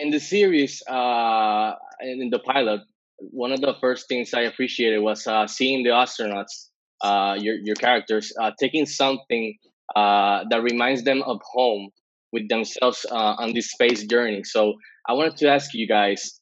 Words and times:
in 0.00 0.10
the 0.10 0.18
series, 0.20 0.82
uh, 0.88 1.72
in 2.00 2.30
the 2.30 2.38
pilot, 2.38 2.80
one 3.18 3.52
of 3.52 3.60
the 3.60 3.74
first 3.80 4.08
things 4.08 4.32
I 4.32 4.42
appreciated 4.42 4.98
was 5.00 5.26
uh, 5.26 5.46
seeing 5.46 5.84
the 5.84 5.90
astronauts, 5.90 6.68
uh, 7.02 7.36
your 7.38 7.56
your 7.56 7.76
characters, 7.76 8.32
uh, 8.40 8.52
taking 8.58 8.86
something 8.86 9.58
uh, 9.94 10.44
that 10.50 10.62
reminds 10.62 11.04
them 11.04 11.22
of 11.22 11.40
home 11.44 11.90
with 12.32 12.48
themselves 12.48 13.04
uh, 13.10 13.34
on 13.42 13.52
this 13.52 13.70
space 13.70 14.04
journey. 14.04 14.42
So 14.44 14.74
I 15.06 15.12
wanted 15.12 15.36
to 15.38 15.48
ask 15.48 15.74
you 15.74 15.86
guys, 15.86 16.40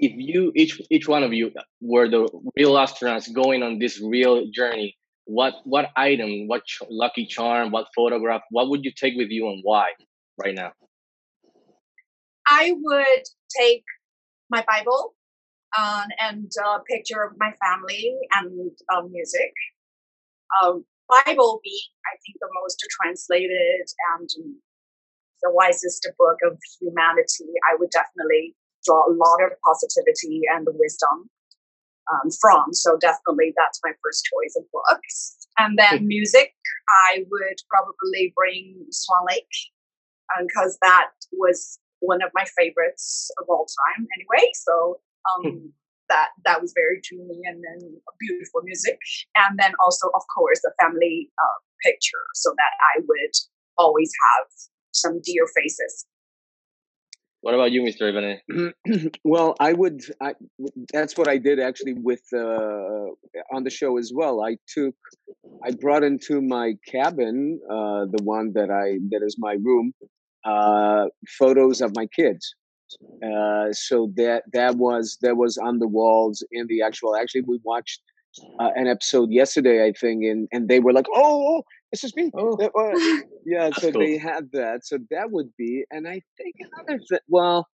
if 0.00 0.12
you 0.16 0.52
each 0.56 0.80
each 0.90 1.06
one 1.06 1.22
of 1.22 1.32
you 1.32 1.52
were 1.80 2.08
the 2.08 2.28
real 2.56 2.74
astronauts 2.74 3.32
going 3.32 3.62
on 3.62 3.78
this 3.78 4.00
real 4.02 4.50
journey, 4.50 4.96
what 5.26 5.54
what 5.64 5.90
item, 5.96 6.48
what 6.48 6.64
ch- 6.66 6.82
lucky 6.90 7.26
charm, 7.26 7.70
what 7.70 7.86
photograph, 7.94 8.42
what 8.50 8.68
would 8.68 8.84
you 8.84 8.92
take 8.92 9.14
with 9.16 9.30
you 9.30 9.46
and 9.48 9.60
why 9.62 9.90
right 10.42 10.54
now? 10.54 10.72
I 12.48 12.74
would 12.80 13.24
take 13.58 13.84
my 14.50 14.64
Bible 14.66 15.14
um, 15.78 16.08
and 16.18 16.50
a 16.64 16.80
picture 16.80 17.22
of 17.22 17.32
my 17.38 17.52
family 17.62 18.16
and 18.34 18.70
uh, 18.92 19.02
music. 19.02 19.52
Um, 20.62 20.84
Bible 21.08 21.60
being, 21.64 21.90
I 22.06 22.16
think, 22.24 22.38
the 22.40 22.48
most 22.62 22.78
translated 23.00 23.86
and 24.14 24.28
the 25.42 25.50
wisest 25.50 26.06
book 26.18 26.38
of 26.44 26.58
humanity, 26.80 27.50
I 27.70 27.76
would 27.78 27.90
definitely 27.90 28.54
draw 28.84 29.06
a 29.06 29.12
lot 29.12 29.42
of 29.42 29.52
positivity 29.64 30.42
and 30.50 30.66
wisdom 30.74 31.30
um, 32.12 32.30
from. 32.40 32.72
So 32.72 32.96
definitely 32.98 33.52
that's 33.56 33.80
my 33.84 33.92
first 34.02 34.24
choice 34.24 34.56
of 34.56 34.64
books. 34.72 35.36
And 35.58 35.78
then 35.78 36.06
music, 36.06 36.54
I 37.06 37.24
would 37.30 37.58
probably 37.68 38.32
bring 38.36 38.86
Swan 38.90 39.26
Lake 39.28 39.44
because 40.46 40.74
um, 40.74 40.78
that 40.82 41.10
was 41.32 41.78
one 42.00 42.22
of 42.22 42.30
my 42.34 42.44
favorites 42.56 43.30
of 43.40 43.46
all 43.48 43.66
time 43.66 44.06
anyway. 44.16 44.50
So 44.54 45.00
um, 45.28 45.52
hmm. 45.52 45.66
that 46.08 46.28
that 46.44 46.60
was 46.60 46.72
very 46.74 47.00
dreamy 47.02 47.40
and 47.44 47.62
then 47.62 48.00
beautiful 48.18 48.62
music. 48.64 48.98
And 49.36 49.58
then 49.58 49.72
also, 49.84 50.08
of 50.14 50.22
course, 50.34 50.60
the 50.62 50.72
family 50.80 51.30
uh, 51.38 51.58
picture 51.84 52.24
so 52.34 52.50
that 52.56 52.72
I 52.94 53.00
would 53.00 53.34
always 53.78 54.12
have 54.28 54.46
some 54.92 55.20
dear 55.22 55.46
faces. 55.54 56.06
What 57.42 57.54
about 57.54 57.72
you, 57.72 57.80
Mr. 57.82 58.08
Ivan? 58.08 59.10
well, 59.24 59.54
I 59.58 59.72
would. 59.72 60.02
I, 60.20 60.34
that's 60.92 61.16
what 61.16 61.26
I 61.26 61.38
did 61.38 61.58
actually 61.58 61.94
with 61.94 62.22
uh, 62.34 63.06
on 63.54 63.64
the 63.64 63.70
show 63.70 63.96
as 63.96 64.12
well. 64.14 64.42
I 64.42 64.58
took, 64.68 64.94
I 65.64 65.70
brought 65.70 66.04
into 66.04 66.42
my 66.42 66.74
cabin, 66.86 67.58
uh, 67.64 68.04
the 68.12 68.22
one 68.24 68.52
that 68.52 68.70
I 68.70 68.98
that 69.08 69.24
is 69.24 69.36
my 69.38 69.52
room, 69.52 69.94
uh, 70.44 71.06
photos 71.38 71.80
of 71.80 71.94
my 71.94 72.06
kids. 72.06 72.54
Uh, 73.22 73.72
so 73.72 74.12
that 74.16 74.42
that 74.52 74.76
was 74.76 75.16
that 75.22 75.36
was 75.36 75.56
on 75.58 75.78
the 75.78 75.86
walls 75.86 76.44
in 76.50 76.66
the 76.66 76.82
actual. 76.82 77.14
Actually, 77.16 77.42
we 77.42 77.60
watched 77.62 78.02
uh, 78.58 78.70
an 78.74 78.86
episode 78.86 79.30
yesterday, 79.30 79.84
I 79.86 79.92
think, 79.92 80.24
and 80.24 80.48
and 80.52 80.68
they 80.68 80.80
were 80.80 80.92
like, 80.92 81.06
"Oh, 81.14 81.58
oh 81.58 81.62
this 81.92 82.02
is 82.02 82.14
me." 82.16 82.30
Oh. 82.34 82.56
Uh, 82.56 83.20
yeah, 83.46 83.70
so 83.70 83.92
cool. 83.92 84.00
they 84.00 84.18
had 84.18 84.50
that. 84.52 84.84
So 84.84 84.98
that 85.10 85.30
would 85.30 85.50
be, 85.56 85.84
and 85.90 86.08
I 86.08 86.20
think 86.36 86.56
another 86.58 86.98
thing. 87.08 87.20
Well, 87.28 87.68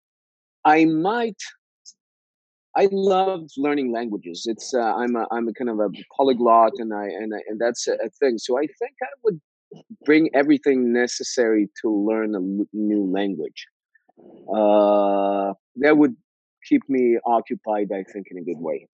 I 0.64 0.84
might. 0.84 1.40
I 2.76 2.88
love 2.90 3.42
learning 3.56 3.92
languages. 3.92 4.46
It's 4.46 4.74
uh, 4.74 4.94
I'm 4.96 5.14
a 5.14 5.26
I'm 5.30 5.46
a 5.46 5.52
kind 5.52 5.70
of 5.70 5.78
a 5.78 5.90
polyglot, 6.16 6.72
and 6.78 6.92
I 6.92 7.04
and 7.04 7.32
I, 7.34 7.38
and 7.48 7.60
that's 7.60 7.86
a, 7.86 7.92
a 8.04 8.10
thing. 8.18 8.38
So 8.38 8.58
I 8.58 8.66
think 8.66 8.94
I 9.00 9.06
would 9.22 9.40
bring 10.04 10.30
everything 10.34 10.92
necessary 10.92 11.68
to 11.82 11.90
learn 11.90 12.34
a 12.34 12.40
new 12.72 13.10
language. 13.10 13.66
Uh, 14.48 15.52
that 15.76 15.96
would 15.96 16.16
keep 16.68 16.82
me 16.88 17.18
occupied, 17.26 17.88
I 17.92 18.04
think, 18.12 18.26
in 18.30 18.38
a 18.38 18.42
good 18.42 18.58
way. 18.58 18.88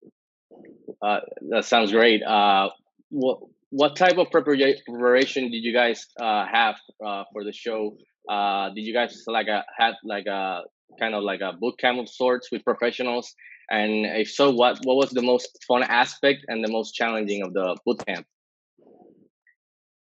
Uh, 1.02 1.20
that 1.50 1.64
sounds 1.64 1.92
great. 1.92 2.22
Uh, 2.22 2.69
what 3.11 3.39
what 3.70 3.95
type 3.95 4.18
of 4.18 4.30
preparation 4.30 5.51
did 5.51 5.62
you 5.62 5.73
guys 5.73 6.07
uh, 6.20 6.45
have 6.51 6.77
uh, 7.05 7.24
for 7.33 7.45
the 7.45 7.52
show? 7.52 7.96
Uh, 8.29 8.70
did 8.70 8.83
you 8.83 8.92
guys 8.92 9.23
like 9.27 9.46
a 9.46 9.64
had 9.77 9.95
like 10.05 10.27
a 10.27 10.63
kind 10.98 11.14
of 11.14 11.23
like 11.23 11.40
a 11.40 11.52
boot 11.52 11.79
camp 11.79 11.98
of 11.98 12.08
sorts 12.08 12.51
with 12.51 12.64
professionals? 12.64 13.33
And 13.70 14.07
if 14.07 14.30
so, 14.30 14.51
what 14.51 14.80
what 14.84 14.96
was 14.96 15.11
the 15.11 15.23
most 15.23 15.57
fun 15.68 15.84
aspect 15.84 16.45
and 16.48 16.64
the 16.64 16.70
most 16.70 16.92
challenging 16.92 17.42
of 17.42 17.52
the 17.52 17.77
boot 17.86 18.05
camp? 18.07 18.27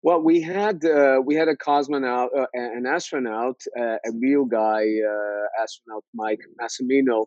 Well, 0.04 0.20
we 0.20 0.40
had 0.40 0.84
uh, 0.84 1.20
we 1.24 1.36
had 1.36 1.46
a 1.46 1.54
cosmonaut, 1.54 2.30
uh, 2.36 2.46
an 2.54 2.86
astronaut, 2.86 3.60
uh, 3.78 3.98
a 4.04 4.10
real 4.20 4.44
guy, 4.44 4.82
uh, 4.82 5.62
astronaut 5.62 6.02
Mike 6.12 6.40
Massimino, 6.60 7.26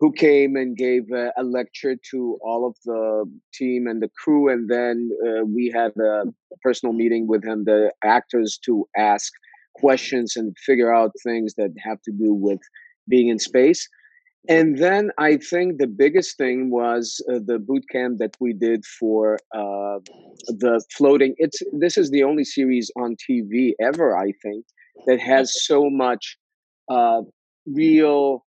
who 0.00 0.12
came 0.12 0.54
and 0.54 0.76
gave 0.76 1.04
a 1.12 1.42
lecture 1.42 1.96
to 2.10 2.38
all 2.42 2.66
of 2.66 2.76
the 2.84 3.24
team 3.54 3.86
and 3.86 4.02
the 4.02 4.10
crew, 4.22 4.50
and 4.50 4.68
then 4.68 5.10
uh, 5.26 5.44
we 5.46 5.72
had 5.74 5.92
a 5.96 6.24
personal 6.62 6.92
meeting 6.92 7.26
with 7.26 7.42
him, 7.42 7.64
the 7.64 7.90
actors, 8.04 8.58
to 8.66 8.86
ask 8.98 9.32
questions 9.74 10.36
and 10.36 10.54
figure 10.58 10.94
out 10.94 11.12
things 11.24 11.54
that 11.54 11.70
have 11.82 12.02
to 12.02 12.12
do 12.12 12.34
with 12.34 12.60
being 13.08 13.28
in 13.28 13.38
space. 13.38 13.88
And 14.48 14.78
then 14.78 15.10
I 15.18 15.36
think 15.36 15.78
the 15.78 15.86
biggest 15.86 16.38
thing 16.38 16.70
was 16.70 17.22
uh, 17.28 17.40
the 17.44 17.58
boot 17.58 17.84
camp 17.90 18.18
that 18.18 18.36
we 18.40 18.54
did 18.54 18.84
for 18.86 19.34
uh, 19.54 19.98
the 20.46 20.82
floating. 20.96 21.34
It's 21.36 21.58
this 21.72 21.98
is 21.98 22.10
the 22.10 22.22
only 22.22 22.44
series 22.44 22.90
on 22.96 23.16
TV 23.16 23.72
ever, 23.80 24.16
I 24.16 24.32
think, 24.42 24.64
that 25.06 25.20
has 25.20 25.64
so 25.64 25.90
much 25.90 26.38
uh, 26.88 27.20
real, 27.66 28.46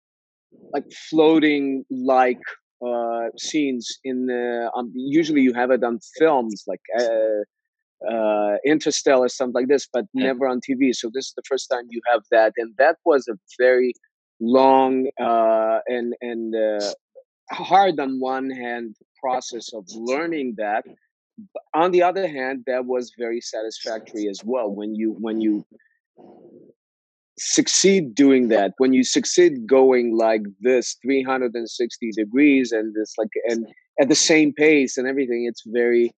like 0.71 0.85
floating 1.09 1.83
like 1.91 2.39
uh, 2.85 3.27
scenes 3.37 3.99
in 4.05 4.27
the. 4.27 4.71
Um, 4.73 4.93
usually, 4.95 5.41
you 5.41 5.53
have 5.53 5.71
it 5.71 5.83
on 5.83 5.99
films 6.17 6.63
like 6.67 6.81
uh, 6.97 8.09
uh, 8.09 8.55
Interstellar, 8.65 9.27
something 9.27 9.53
like 9.53 9.67
this, 9.67 9.89
but 9.91 10.05
yeah. 10.13 10.27
never 10.27 10.47
on 10.47 10.61
TV. 10.61 10.95
So 10.95 11.11
this 11.13 11.27
is 11.27 11.33
the 11.35 11.43
first 11.45 11.67
time 11.69 11.83
you 11.89 12.01
have 12.09 12.21
that, 12.31 12.53
and 12.55 12.73
that 12.77 12.95
was 13.03 13.27
a 13.27 13.35
very 13.59 13.93
long 14.41 15.07
uh, 15.21 15.79
and 15.87 16.15
and 16.21 16.55
uh, 16.55 16.93
hard 17.51 17.99
on 17.99 18.19
one 18.19 18.49
hand 18.49 18.95
process 19.21 19.71
of 19.73 19.85
learning 19.93 20.55
that 20.57 20.83
on 21.73 21.91
the 21.91 22.01
other 22.01 22.27
hand 22.27 22.63
that 22.65 22.85
was 22.85 23.13
very 23.17 23.39
satisfactory 23.39 24.27
as 24.27 24.41
well. 24.43 24.69
When 24.69 24.95
you 24.95 25.15
when 25.19 25.39
you 25.39 25.63
succeed 27.37 28.13
doing 28.13 28.49
that 28.49 28.73
when 28.77 28.93
you 28.93 29.03
succeed 29.03 29.65
going 29.65 30.15
like 30.15 30.41
this 30.59 30.95
360 31.01 32.11
degrees 32.11 32.71
and 32.71 32.93
this 32.93 33.15
like 33.17 33.29
and 33.45 33.65
at 33.99 34.09
the 34.09 34.15
same 34.15 34.53
pace 34.53 34.95
and 34.95 35.07
everything 35.07 35.45
it's 35.47 35.63
very 35.65 36.11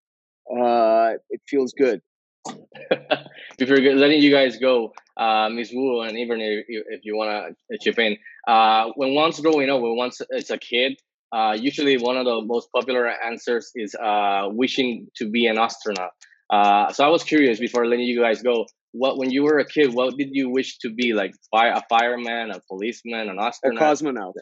uh 0.52 1.14
it 1.30 1.42
feels 1.48 1.74
good. 1.74 2.02
Before 3.58 3.78
letting 3.78 4.22
you 4.22 4.32
guys 4.32 4.58
go, 4.58 4.94
uh, 5.18 5.50
Ms. 5.50 5.72
Wu 5.74 6.02
and 6.02 6.18
even 6.18 6.42
if, 6.42 6.66
if 6.68 7.02
you 7.04 7.16
want 7.16 7.56
to 7.72 7.78
chip 7.80 8.00
in, 8.00 8.18
uh, 8.48 8.90
when 8.96 9.14
one's 9.14 9.40
growing 9.40 9.70
up, 9.70 9.82
when 9.82 9.96
once 9.96 10.22
it's 10.30 10.50
a 10.50 10.58
kid, 10.58 10.98
uh, 11.32 11.58
usually 11.60 11.98
one 11.98 12.18
of 12.18 12.26
the 12.26 12.42
most 12.42 12.70
popular 12.72 13.08
answers 13.08 13.72
is 13.76 13.96
uh, 13.96 14.48
wishing 14.50 15.08
to 15.16 15.30
be 15.30 15.48
an 15.48 15.58
astronaut. 15.58 16.12
Uh, 16.50 16.92
so 16.92 17.04
I 17.04 17.08
was 17.08 17.24
curious 17.24 17.60
before 17.60 17.88
letting 17.88 18.06
you 18.06 18.22
guys 18.22 18.42
go. 18.44 18.66
What 18.92 19.18
when 19.18 19.32
you 19.32 19.42
were 19.42 19.58
a 19.58 19.66
kid, 19.66 19.94
what 19.96 20.16
did 20.18 20.30
you 20.34 20.50
wish 20.50 20.78
to 20.80 20.92
be? 20.92 21.14
Like 21.14 21.34
fire, 21.50 21.72
a 21.72 21.82
fireman, 21.90 22.52
a 22.52 22.60
policeman, 22.68 23.28
an 23.30 23.40
astronaut, 23.40 23.82
a 23.82 23.84
cosmonaut. 23.84 24.34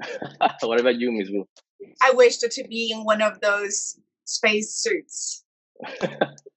what 0.62 0.80
about 0.80 0.98
you, 0.98 1.12
Ms. 1.12 1.30
Wu? 1.30 1.46
I 2.02 2.10
wished 2.12 2.40
to 2.40 2.64
be 2.68 2.90
in 2.92 3.04
one 3.04 3.22
of 3.22 3.40
those 3.40 3.96
space 4.24 4.74
suits. 4.74 5.44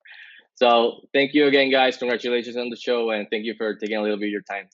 So 0.58 1.02
thank 1.14 1.34
you 1.34 1.46
again, 1.46 1.72
guys. 1.72 1.98
Congratulations 1.98 2.58
on 2.58 2.70
the 2.70 2.76
show, 2.76 3.12
and 3.12 3.28
thank 3.30 3.46
you 3.46 3.54
for 3.56 3.76
taking 3.76 3.98
a 3.98 4.02
little 4.02 4.18
bit 4.18 4.26
of 4.26 4.32
your 4.32 4.42
time. 4.42 4.68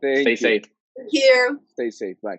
Thank 0.00 0.20
Stay 0.20 0.30
you. 0.30 0.36
safe. 0.36 0.62
Thank 0.96 1.12
you. 1.12 1.60
Stay 1.74 1.90
safe. 1.90 2.16
Bye. 2.22 2.38